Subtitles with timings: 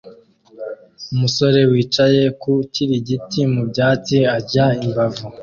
[1.13, 5.25] Umusore wicaye ku kiringiti mu byatsi akarya imbavu